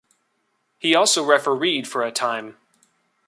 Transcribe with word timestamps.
He 0.79 0.95
also 0.95 1.23
refereed 1.23 1.85
for 1.85 2.01
a 2.01 2.11
time. 2.11 2.57